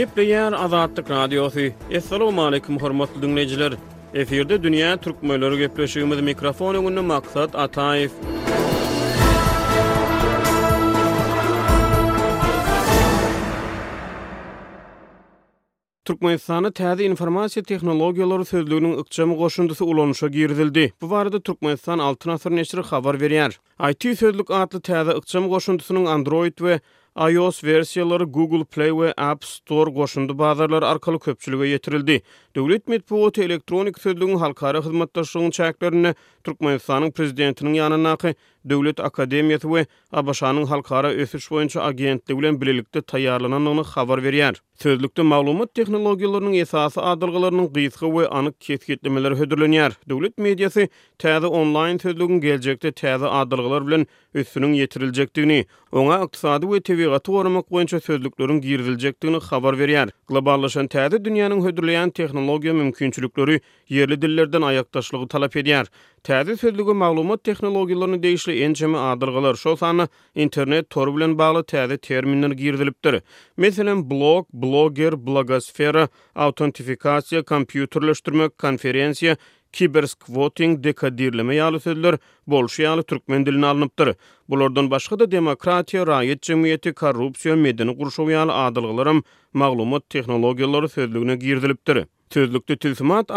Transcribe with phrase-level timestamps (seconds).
[0.00, 1.60] Gepleyen Azadlık Radyosu.
[1.96, 3.72] Assalamu alaykum hormatly dinleyijiler.
[4.20, 8.10] Eferde dünýä türkmenleri gepleşýümiz mikrofon öňünde maksat Ataýew.
[16.08, 20.86] Türkmenistanı täze informasiýa tehnologiýalary sözlüginiň ykçamy goşundysy ulanyşa girdildi.
[21.02, 23.52] Bu barada Türkmenistan 6 nasyr neşri habar berýär.
[23.90, 26.80] IT sözlük atly täze ykçamy goşundysynyň Android we
[27.18, 32.22] iOS versiyaları Google Play we App Store goşundu bazarlar arkaly köpçülige ýetirildi.
[32.56, 36.14] Döwlet Medpowat Elektronik Söldüň halkara hyzmatdaşlygyň çäklerini
[36.44, 38.30] Türkmenistanyň prezidentiniň ýanyna gy,
[38.70, 39.82] Döwlet Akademiýasy we
[40.12, 44.56] Abaşanyň halkara öwrüş boýunça agentligi bilen bilelikde taýýarlananyny habar berýär.
[44.82, 49.92] Söldükde maglumat tehnologiýalarynyň esasy adalgalarynyň gysga we anyk kesgitlemeleri hödürlenýär.
[50.10, 50.88] Döwlet mediýasy
[51.18, 55.60] täze onlaýn söldüň geljekde täze adalgalar bilen üstünüň ýetiriljekdigini,
[55.92, 60.10] oňa ykdysady we täwigat ýaratmak boýunça söldüklärin giriljekdigini habar berýär.
[60.28, 65.86] Globallaşan täze dünýäniň hödürleýän texnologiya mümkinçilikleri yerli dillerden ayaktaşlığı talap edýär.
[66.28, 69.54] Tədi sözlüğü maglumat texnologiyalarını enjemi encemi adırgılar.
[69.54, 73.22] Şosanı internet toru bilen bağlı täze terminler girdilipdir.
[73.58, 79.36] Meselən blog, blogger, blogosfera, autentifikasiya, kompüterleştirme, konferensiya,
[79.72, 84.14] kibersquoting dekadirleme yalı sözler bolşu yalı Türkmen diline alınıptır.
[84.48, 89.22] Bulordan başqa da demokratiya, rayet cemiyeti, korrupsiya, medeni kurşu yalı adılgılarım
[89.54, 92.04] maglumat texnologiyaları sözlüğüne girdiliptir.
[92.30, 93.30] Türk dilit düsmat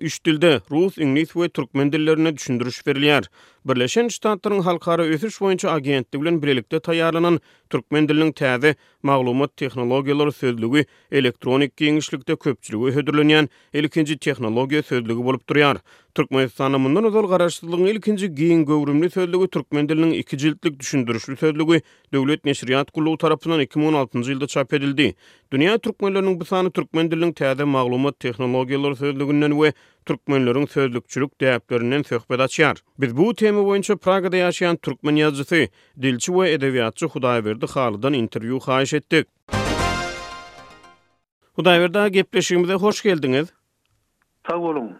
[0.00, 3.24] 3 dilde rus, inglis ve türkmen dillere düşündiriş berilýär.
[3.64, 7.38] Birleşen Ştatlaryň Halkara Ötüş boýunça agentligi bilen bilelikde taýarlanan
[7.72, 13.48] Türkmen diliniň täze maglumat tehnologiýalary sözlüğü elektronik giňişlikde köpçülige hödürlenýän
[13.80, 15.78] 50-nji tehnologiýa olub bolup durýar.
[16.14, 21.80] Türkmenistana mundan ozal garaşdyrylan 1-nji giň göwrümli Türkmen diliniň iki ciltlik düşündirişli sözlüğü
[22.12, 25.08] Döwlet Neşriyat kulugy tarapyndan 2016-njy ýylda çap edildi.
[25.52, 29.72] Dünya türkmenleriniň bu ýaňy Türkmen diliniň täze maglumat tehnologiýalary sözlüğünden we
[30.06, 32.76] türkmenlörün sözlükçülük däplerinden söhbet açýar.
[33.00, 35.68] Biz bu tema boýunça Pragada ýaşaýan türkmen ýazgysy,
[36.02, 39.26] dilçi we edebiýatçy Hudaýberdi Halydan interwiu haýyş etdik.
[41.58, 43.48] Hudaýberdi, gepleşigimize hoş geldiňiz.
[44.50, 44.96] Sağ olun.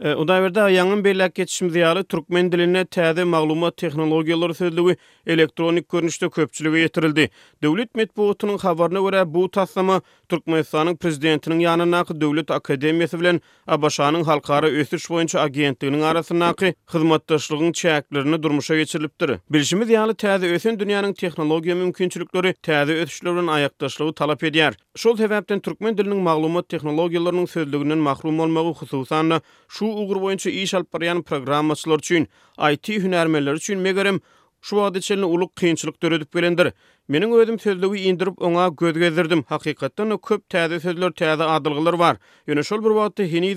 [0.00, 4.96] E, Udaýberdi, belak belläk geçişimizi ýaly türkmen diline täze maglumat technologiýalary sözlügi
[5.26, 7.28] elektronik görnüşde köpçülige ýetirildi.
[7.62, 10.00] Döwlet metbuotunun habaryna görä bu taslama
[10.34, 13.36] Türkmenistanyň prezidentiniň ýanynaky döwlet akademiýasy bilen
[13.70, 19.30] Abaşanyň halkara ösüş boýunça agentliginiň arasyndaky hyzmatdaşlygyň çäklerini durmuşa geçirilipdir.
[19.54, 24.74] Bilşimiz ýaly täze ösen dünýäniň tehnologiýa mümkinçilikleri täze ösüşler talap edýär.
[24.96, 30.90] Şol sebäpden türkmen diliniň maglumat tehnologiýalarynyň sözlüginden mahrum bolmagy hususan şu ugur boýunça iş alyp
[30.94, 32.26] barýan programmaçylar üçin,
[32.72, 34.18] IT hünärmenler üçin megerem
[34.64, 36.72] Şu wagt içinde uly kynçylyk döredip berendir.
[37.10, 39.42] Meniň özüm sözlügi indirip oňa göz gezdirdim.
[39.48, 42.16] Hakykatdan o köp täze sözler, täze adylgylar bar.
[42.48, 43.50] Ýöne şol bir wagtda hini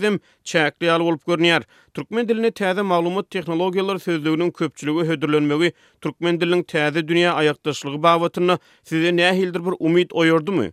[0.52, 1.64] çäkli ýaly bolup görnýär.
[1.94, 9.16] Türkmen diline täze maglumat tehnologiýalary sözlüginiň köpçüligi hödürlenmegi, türkmen diliniň täze dünýä aýakdaşlygy babatyny size
[9.22, 10.72] nähildir bir umyt oýurdymy?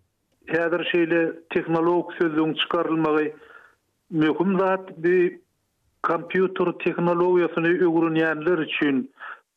[0.52, 1.22] Täze şeýle
[1.54, 3.26] tehnologik sözlügiň çykarylmagy
[4.10, 5.38] mümkin zat, bir
[6.10, 9.13] kompýuter tehnologiýasyny öwrenýänler üçin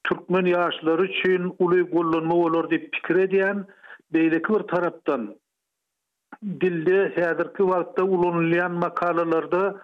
[0.10, 3.66] Türkmen yaşları için uluy gollunma olur deyip pikir ediyen
[4.14, 5.36] beydeki bir taraftan
[6.46, 9.82] dilde hedirki vaatda ulunlayan makalalarda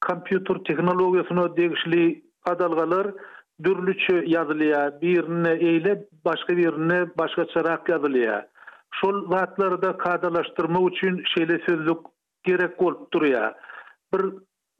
[0.00, 3.06] kompüter teknologiyasını degişli adalgalar
[3.64, 8.48] dürlüçü yazılıya birini eyle başka birini başka çarak yazılıya
[8.94, 11.98] şol vaatları da kadalaştırma uçün şeyle sözlük
[12.44, 13.54] gerek olup duruya.
[14.14, 14.20] Bir,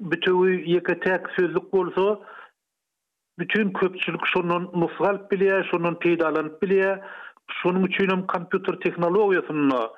[0.08, 1.72] gerek gerek gerek sözlük
[3.38, 7.00] bütün köpçülük şunun musgal bilye, şunun peydalan bilye,
[7.62, 9.88] şunun üçünüm kompüter teknologiyasını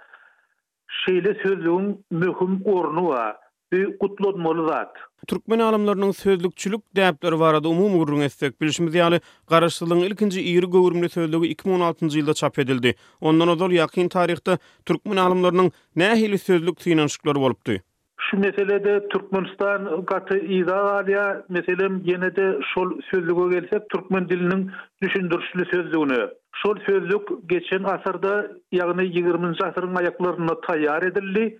[1.04, 3.36] şeýle sözlüğün mühüm ornu va,
[3.72, 4.96] bir kutlodmalı zat.
[5.26, 8.56] Türkmen alımlarının sözlükçülük dəyəbləri barada umumy umum uğurun etsək.
[8.60, 9.20] Bilişimiz yali,
[9.50, 12.94] Qarışlılığın ilkinci iyiri qövrümlü sözlüğü 2016 njy ýylda çap edildi.
[13.20, 17.72] Ondan ozal yakin tarixte Türkmen alımlarının nähili sözlük sinanşıkları olubdu.
[18.20, 24.70] şu meselede Türkmenistan gatı iza galya meselem yine de şol sözlüğe gelsek Türkmen dilinin
[25.02, 26.30] düşündürüşlü sözlüğünü.
[26.56, 29.46] Şol sözlük geçen asırda yani 20.
[29.48, 31.58] asırın ayaklarına tayyar edildi.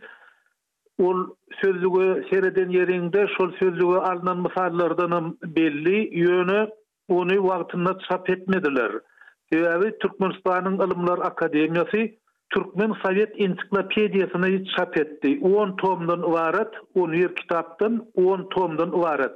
[0.99, 1.27] Ol
[1.63, 6.69] sözlükü seyreden yerinde şol sözlükü alınan misallardan belli yönü
[7.09, 8.93] onu vaktinde çap etmediler.
[9.53, 12.09] Yani Türkmenistan'ın ılımlar akademiyası
[12.51, 15.39] Türkmen Sovet ensiklopediyasını çap etdi.
[15.43, 19.33] 10 tomdan ibaret, 10 kitaptan 10 tomdan ibaret.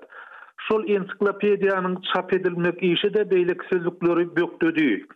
[0.68, 5.06] Şol ensiklopediyanın çap edilmek işi de beylik sözlükleri böktödü.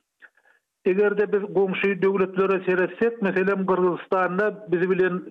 [0.85, 5.23] Eger biz gomşu döwletlere seretsek, meselem Kırgızistan'da bizi bilen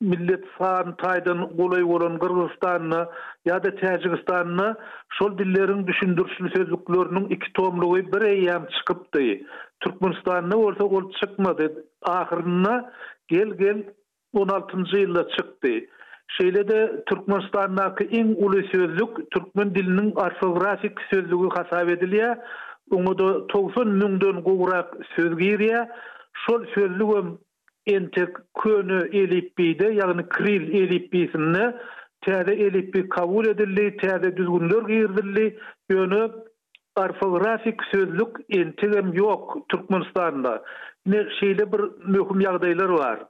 [0.00, 3.08] millet saan taýdan golay bolan Kırgızistan'ı
[3.44, 4.76] ya da Tacikistan'ı
[5.18, 9.18] şol dillerin düşündürsün sözlüklerinin iki tomluğu bir eyyem çıkıptı.
[9.84, 11.84] Türkmenistan'da orsa ol çıkmadı.
[12.02, 12.92] Ahırına
[13.28, 13.82] gel gel
[14.32, 14.76] 16.
[14.98, 15.68] yılda çıktı.
[16.28, 22.36] Şeyle de Türkmenistan'da en ulu sözlük Türkmen dilinin arsografik sözlüğü hasab ediliyor.
[22.90, 25.32] Onu da tovsun mündön kovrak söz
[26.46, 27.38] Şol sözlüğüm
[27.86, 28.28] en tek
[28.62, 31.74] könü elipbiydi, yani kril elipbiyisini
[32.20, 35.58] tere elipbi kabul edildi, tere düzgündür giyirdildi,
[35.90, 36.30] yönü
[36.96, 40.62] orfografik sözlük entigem yok Türkmenistan'da.
[41.06, 43.20] Ne şeyle bir mühim yağdaylar var.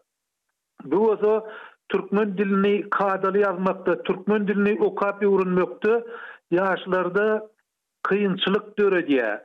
[0.85, 1.47] Bu oso
[1.89, 6.03] Türkmen dilini kadaly yazmakta, Türkmen dilini okap yorunmakta
[6.53, 7.43] ýaşlarda
[8.03, 9.43] kıyınçılık döre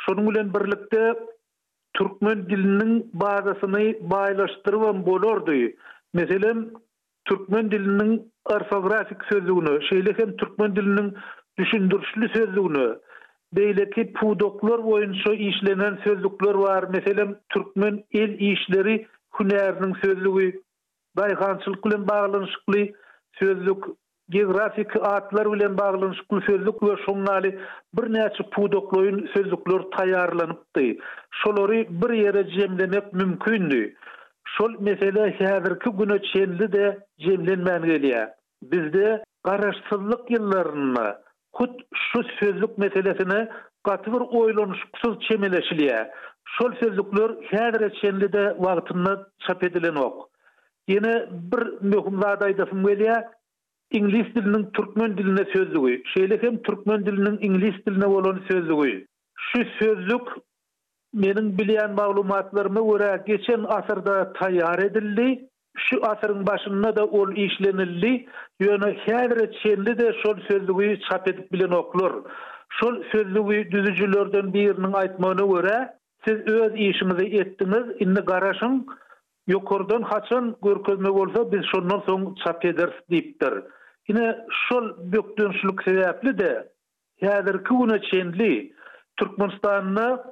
[0.00, 1.12] Şonuň bilen ulen birlikte
[1.94, 5.52] Türkmen dilinin bazasını baylaştırıvan bolordu.
[6.14, 6.54] Mesela
[7.24, 11.14] Türkmen dilinin orfografik sözlüğünü, şeyle hem Türkmen dilinin
[11.58, 12.98] düşündürüşlü sözlüğünü,
[13.52, 16.84] Beyleti pudoklar boyunca işlenen sözlükler var.
[16.92, 19.06] Mesela Türkmen el işleri
[19.40, 20.62] hünerinin sözlüğü,
[21.16, 22.74] bayhançılık bilen bağlanışıklı
[23.38, 23.84] sözlük,
[24.30, 27.58] geografik adlar bilen bağlanışıklı sözlük ve şunlali
[27.94, 30.62] bir neçik pudokların sözlükler tayarlanıp
[31.30, 33.94] Şolary bir yere cemlenip mümkündü.
[34.44, 37.82] Şol mesele, hedirki günü çenli de cemlenmen
[38.62, 41.18] Bizde garaşsyzlyk yıllarını
[41.58, 43.48] kut şu sözlük meselesini
[43.84, 46.10] katıvır oylanış kusuz çemeleşiliye.
[46.44, 50.28] Şol sözlükler her reçenli de vaktinle çap edilen ok.
[50.88, 53.14] Yine bir mühumla adaydasın veliye
[53.92, 56.02] İngiliz dilinin Türkmen diline sözlüğü.
[56.04, 59.06] Şeylik hem Türkmen dilinin İngiliz diline olan sözlüğü.
[59.36, 60.22] Şu sözlük
[61.14, 65.47] menin bilyen malumatlarımı vura geçen asırda tayyar edildi.
[65.78, 68.26] şu asırın başında da ol işlenildi.
[68.60, 72.24] Yönü hevre çenli de şol sözlüğü çap edip bilen oklur.
[72.68, 75.90] Şol sözlüğü düzücülörden birinin aytmanı öre,
[76.26, 78.86] siz öz işimizi ettiniz, inni garaşın,
[79.46, 83.54] yukurdan haçan görközmek olsa biz şundan son çap ederiz deyiptir.
[84.08, 84.38] Yine
[84.68, 86.68] şol bökdönsülük sebepli de,
[87.20, 87.28] ki,
[87.74, 88.72] ona çenli,
[89.16, 90.22] Türkmenistan'ı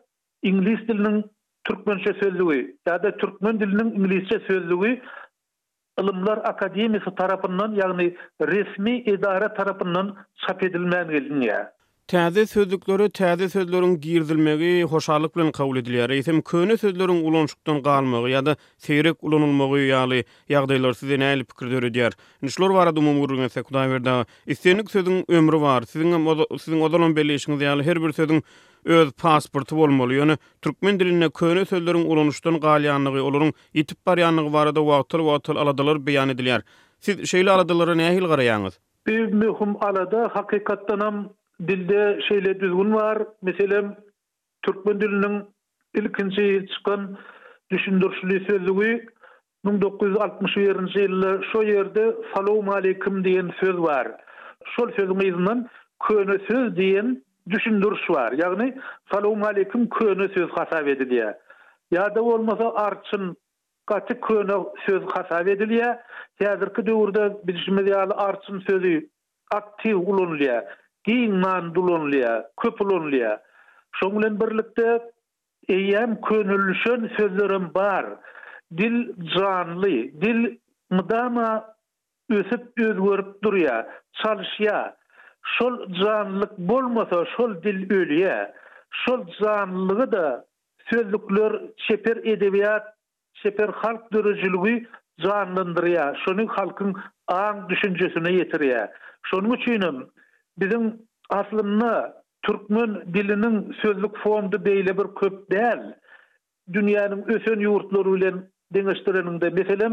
[0.42, 1.24] İngiliz dilinin
[1.64, 5.00] Türkmençe sözlüğü, ya da Türkmen dilinin İngilizce sözlüğü,
[6.00, 10.16] ılımlar akademisi tarafından yani resmi idare tarafından
[10.46, 11.75] çap edilmen gelin ya.
[12.10, 16.10] Täze sözlükleri, täze sözlörün giyirdilmegi, hoşarlık bilen kavul ediliyar.
[16.10, 18.56] Eysem köne sözlörün ulanşuktan galmagy ya da
[18.86, 22.12] seyrek ulanulmagi, ýaly ýagdaýlar yağdaylar sizi nail pikirdör ediyar.
[22.42, 23.88] Nişlor var adı umumur gönese, kuday
[24.46, 26.10] Istenik sözün ömrü var, sizin,
[26.58, 27.16] sizin odalan
[27.84, 28.42] her bir sözün
[28.84, 30.14] öz pasportu olmalı.
[30.14, 36.30] Yani, Türkmen diline köne sözlörün ulanşuktan galýanlygy olaryň yani, barýanlygy barada yani, yani, yani, beýan
[36.36, 36.62] edilýär.
[37.00, 38.70] Siz şeýle şeyli yani, yani, yani,
[39.34, 40.18] mühüm alada
[40.52, 41.28] yani,
[41.62, 43.18] dilde şeyle düzgün var.
[43.42, 43.96] Mesela
[44.62, 45.44] Türkmen dilinin
[45.94, 47.18] ilkinci çıkan
[47.70, 49.06] ...düşündürşlü sözlüğü
[49.64, 52.04] 1961-ci ýylda şu ýerde
[52.34, 54.08] Salam Aleyküm diyen söz var.
[54.64, 55.68] Şol sözüň izinden
[56.08, 58.32] köne söz diyen düşündürş var.
[58.32, 58.78] Ýagny
[59.12, 61.34] Salam Aleyküm köne söz hasap ediliyor.
[61.92, 63.34] Ýa da olmasa "arçyn"
[63.86, 65.94] katı köne söz hasap ediliyor.
[66.40, 69.08] Häzirki döwürde bilişimiz yalı "arçyn" sözü
[69.54, 70.62] ...aktiv ulanılıyor.
[71.06, 72.30] giň mandulonlya,
[72.62, 73.38] köpulonlya.
[73.98, 74.88] Şoň bilen birlikde
[75.68, 78.06] eýem könüllüşen sözlerim bar.
[78.78, 78.96] Dil
[79.36, 80.58] janly, dil
[80.90, 81.64] mudama
[82.30, 83.86] ösüp özgörüp durýa,
[84.22, 84.94] çalyşýa.
[85.58, 88.50] Şol janlyk bolmasa şol dil ölýä.
[88.90, 90.44] Şol janlygy da
[90.90, 92.84] sözlükler çeper edebiýat,
[93.34, 94.74] çeper halk döreçiligi
[95.18, 96.06] janlandyrýa.
[96.24, 96.90] Şonu halkyň
[97.28, 98.88] aň düşünjesine ýetirýä.
[99.30, 99.86] Şonu üçin
[100.58, 105.94] bizim aslında Türkmen dilinin sözlük formda beyle bir köp değil.
[106.72, 108.32] Dünyanın ösön yurtları ile
[108.74, 109.90] deniştirenimde mesela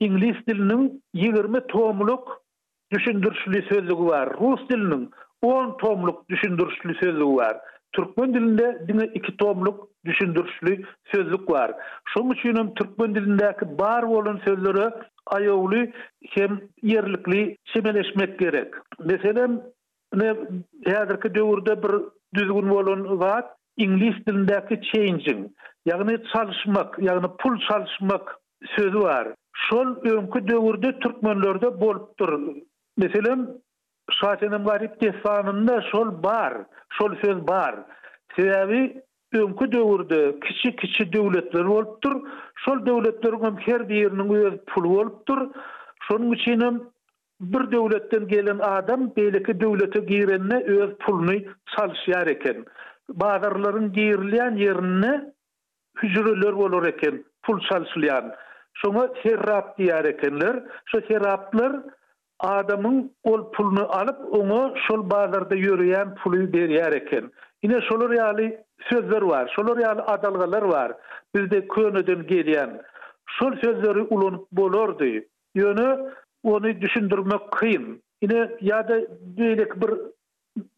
[0.00, 2.40] dilinin 20 tomluk
[2.90, 4.28] düşündürüşlü sözlüğü var.
[4.40, 5.10] Rus dilinin
[5.42, 7.56] 10 tomluk düşündürüşlü sözlüğü var.
[7.92, 10.82] Türkmen dilinde dine 2 tomluk düşündürüşlü
[11.14, 11.74] sözlük var.
[12.04, 14.90] Şu üçünüm Türkmen dilindeki bar olan sözleri
[15.30, 15.92] ayoly
[16.30, 18.74] hem yerlikli çimeleşmek gerek.
[19.04, 19.48] Mesela
[20.14, 20.34] ne
[20.84, 21.92] häzirki döwürde bir
[22.34, 25.46] düzgün bolan vaat, inglis dilindäki changing,
[25.88, 28.36] ýagny çalışmak, ýagny pul çalışmak
[28.76, 29.28] sözü var.
[29.54, 32.40] Şol öňkü döwürde türkmenlerde bolup dur.
[32.96, 33.36] Mesela
[34.10, 34.92] Şahenem Garip
[35.92, 36.54] şol bar,
[36.98, 37.74] şol söz bar.
[38.36, 39.02] Sebäbi
[39.36, 42.22] Dünkü dövürde kiçi kiçi devletler olupdur.
[42.54, 45.48] Şol devletlerin hem her birinin öz pulu olupdur.
[46.08, 46.82] Şonun üçin
[47.40, 51.32] bir döwletden gelen adam beliki döwlete girenine öz pulunu
[51.76, 52.64] salşyar eken.
[53.12, 55.32] Bazarlaryň girilen yerine
[56.02, 58.34] hücreler olur eken, pul salşylan.
[58.74, 60.64] Şonu serap diyar ekenler.
[60.84, 61.72] Şo seraplar
[62.40, 67.30] adamın ol pulunu alıp onu şol bağdarda yürüyen pulu berýär eken.
[67.66, 70.92] Yine şolur yali sözler var, şolur yali adalgalar var.
[71.34, 72.82] Bizde köyünüden geliyen
[73.26, 75.04] şol sözleri ulun bolordu.
[75.54, 76.10] Yönü
[76.42, 77.98] onu düşündürmek kıyım.
[78.22, 79.00] Yine ya da
[79.38, 79.90] böylek bir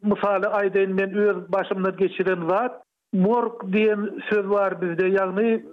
[0.03, 2.73] misali aydayın men öz başımdan geçiren var.
[3.13, 5.65] Morg diyen söz var bizde yani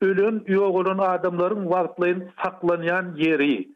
[0.00, 3.68] ölün olun adamların vaqtlayın saklanyan yeri.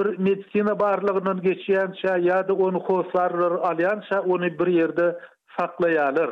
[0.00, 5.16] Bir medisina barlığının geçiyen şa ya da onu hoslarlar alayan şa onu bir yerde
[5.58, 6.30] saklayalar.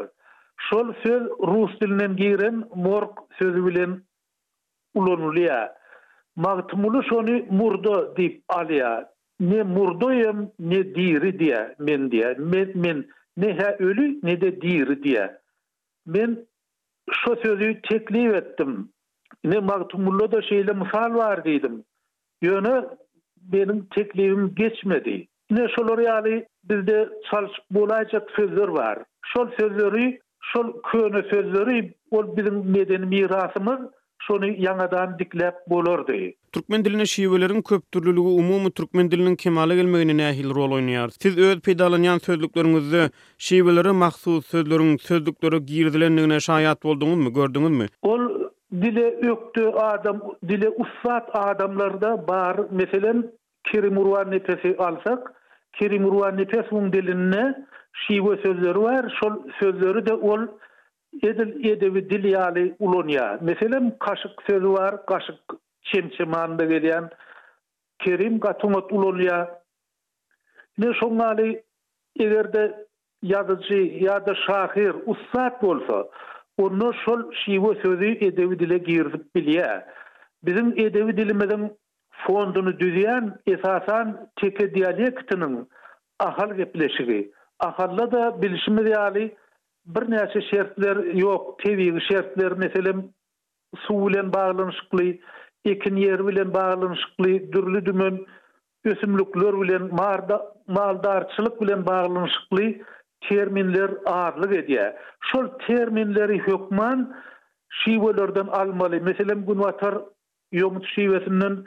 [0.71, 4.03] Şol söz Rus dilinden giren morg sözü bilen
[4.95, 5.79] ulanulya.
[6.37, 9.11] Magtmulu şonu murdo dip alya.
[9.41, 12.35] Ne murdoyam ne diri diye men diye.
[12.75, 13.05] Men,
[13.37, 15.39] ne he ölü ne de diri diye.
[16.07, 16.47] Men
[17.11, 18.89] şo sözü teklif ettim.
[19.45, 21.85] Ne magtmulu da şeyle misal var diydim.
[22.43, 22.89] Yönü
[23.37, 25.27] benim teklifim geçmedi.
[25.51, 28.99] Ne şolur yali bizde çalışıp bulacak sözler var.
[29.33, 33.79] şol sözleri, şol köne sözleri ol bizim medeni mirasımız
[34.27, 36.31] şonu yangadan diklep bolardy.
[36.53, 41.11] Türkmen diline şiwelerin köp türlülügi umumy türkmen dilinin kemale gelmegine nähil rol oynaýar.
[41.23, 47.87] Siz öz peýdalanýan sözlüklerinizi, şiweleri mahsus sözlüklerin sözlüklere girdilendigine şahit boldyňyzmy, gördüňizmy?
[48.03, 48.21] Ol
[48.73, 53.31] dile öktü adam, dile ussat adamlarda bar, meselen
[53.65, 55.33] Kerim Urwan nepesi alsak,
[55.73, 57.55] Kerim Urwan nepesiň diline
[58.07, 59.17] şiwe sözleri var.
[59.21, 60.43] Şol sözleri de ol
[61.23, 63.39] edil edevi dil yali ulonya.
[63.43, 65.07] Meselem kaşık sözü var.
[65.07, 65.39] Kaşık
[65.83, 67.11] çemçemanda gelen
[67.99, 69.61] kerim katumat ulonya.
[70.79, 71.63] Ne şonali
[72.21, 72.87] ederde
[73.23, 76.09] yazıcı ya da şahir ussat bolsa
[76.59, 79.85] onu şol şiwe sözü edevi dile girip bilye.
[80.43, 81.77] Bizim edevi dilimizin
[82.11, 85.69] fondunu düzeyen esasan çeke diyalektinin
[86.21, 87.33] ahal gepleşigi.
[87.61, 88.85] Ahalla da bilişimi
[89.87, 91.59] bir neçe şertler yok.
[91.59, 93.05] Tebiyy şertler meselem
[93.87, 95.05] su ile bağlanışıklı,
[95.65, 98.27] ekin yer ile bağlanışıklı, dürlü dümün
[98.85, 102.63] ösümlükler ile marda, maldarçılık ile bağlanışıklı
[103.29, 104.97] terminler ağırlık ediyye.
[105.21, 107.17] Şol terminleri hükman
[107.69, 109.01] şivelerden almalı.
[109.01, 109.95] Meselem gün vatar
[110.53, 111.65] yomut şivesinin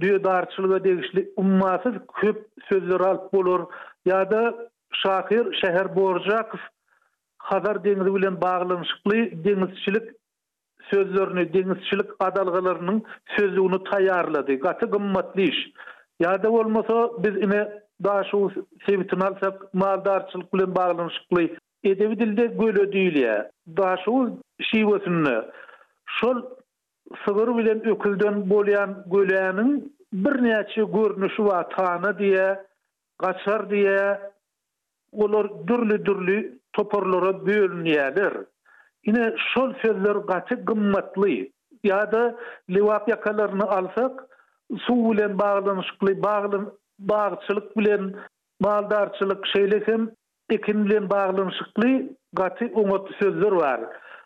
[0.00, 3.66] düğü darçılığa degişli ummasız köp sözler alp olur.
[4.04, 4.70] Ya da
[5.02, 6.58] Şakir şeher Borjakov
[7.50, 10.10] Xazar dengizi bilen baglanyşykly dengizçilik
[10.90, 13.00] sözlerini dengizçilik adalgalarynyň
[13.36, 14.54] sözüni taýarlady.
[14.64, 15.60] Gaty gymmatly iş.
[16.20, 18.50] Ýa-da bolmasa biz ine daha şu
[18.86, 23.38] sebitini alsak maldarçylyk bilen baglanyşykly edebi dilde göle diýil ýa.
[23.76, 25.26] Daha şu şiwasyny
[26.18, 26.38] şol
[27.24, 29.70] sygyr bilen öküldän bolýan göleýanyň
[30.14, 32.60] birnäçe görnüşi we taýany diye,
[33.18, 34.18] gaçar diye,
[35.14, 38.32] olar dürlü dürlü toparlara bölünüyedir.
[39.06, 41.28] Yine şol sözler gati gımmatlı.
[41.84, 42.36] Ya da
[42.70, 44.26] livap yakalarını alsak,
[44.78, 46.66] su ulen bağlanışıklı, bilen,
[46.98, 48.10] bağlanışıklı,
[48.60, 50.12] bağlanışıklı,
[50.50, 52.00] ekin bilen bağlanışıklı,
[52.32, 53.80] gati umut sözler var.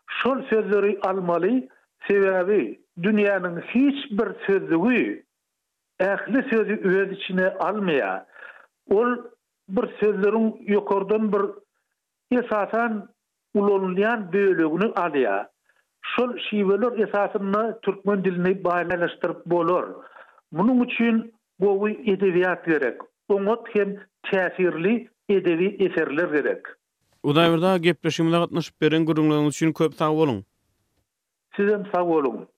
[0.07, 1.69] Şol sözleri almalı,
[2.09, 5.23] sebebi, dünyanın hiç bir sözü,
[6.01, 8.27] ähli sözü öz içine almaya,
[8.91, 9.17] ol
[9.69, 11.41] bir sözlerin yokordan bir
[12.43, 13.09] esasen
[13.55, 15.51] ulanlayan bölüğünü alıya.
[16.03, 19.95] Şol şiveler esasenna Türkmen dilini bahaneleştirip bolor.
[20.53, 23.01] Bunun için govi edeviyat gerek.
[23.29, 26.65] Onot hem tesirli edebi eserler gerek.
[27.23, 30.45] Udayvurda gepleşimle katnaşip beren gürrungan gürrungan gürrungan gürrungan gürrungan
[31.57, 32.58] gürrungan sag gürrungan